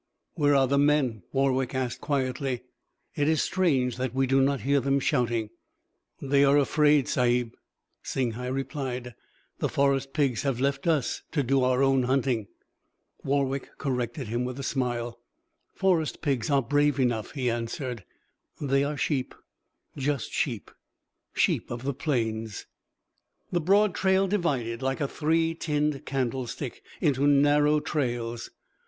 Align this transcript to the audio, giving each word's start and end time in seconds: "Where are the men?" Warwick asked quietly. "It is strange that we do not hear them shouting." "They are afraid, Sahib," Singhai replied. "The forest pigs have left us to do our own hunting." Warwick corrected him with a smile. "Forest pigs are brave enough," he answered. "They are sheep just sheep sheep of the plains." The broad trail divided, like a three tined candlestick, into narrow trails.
"Where 0.33 0.55
are 0.55 0.65
the 0.67 0.79
men?" 0.79 1.21
Warwick 1.31 1.75
asked 1.75 2.01
quietly. 2.01 2.61
"It 3.13 3.27
is 3.27 3.43
strange 3.43 3.97
that 3.97 4.15
we 4.15 4.25
do 4.25 4.41
not 4.41 4.61
hear 4.61 4.79
them 4.79 4.99
shouting." 4.99 5.51
"They 6.19 6.43
are 6.43 6.57
afraid, 6.57 7.07
Sahib," 7.07 7.53
Singhai 8.03 8.47
replied. 8.47 9.13
"The 9.59 9.69
forest 9.69 10.11
pigs 10.11 10.41
have 10.41 10.59
left 10.59 10.87
us 10.87 11.21
to 11.33 11.43
do 11.43 11.61
our 11.63 11.83
own 11.83 12.01
hunting." 12.01 12.47
Warwick 13.23 13.77
corrected 13.77 14.27
him 14.27 14.43
with 14.43 14.57
a 14.59 14.63
smile. 14.63 15.19
"Forest 15.75 16.23
pigs 16.23 16.49
are 16.49 16.63
brave 16.63 16.99
enough," 16.99 17.33
he 17.33 17.47
answered. 17.51 18.03
"They 18.59 18.83
are 18.83 18.97
sheep 18.97 19.35
just 19.95 20.33
sheep 20.33 20.71
sheep 21.33 21.69
of 21.69 21.83
the 21.83 21.93
plains." 21.93 22.65
The 23.51 23.61
broad 23.61 23.93
trail 23.93 24.27
divided, 24.27 24.81
like 24.81 24.99
a 24.99 25.07
three 25.07 25.53
tined 25.53 26.07
candlestick, 26.07 26.81
into 27.01 27.27
narrow 27.27 27.79
trails. 27.79 28.49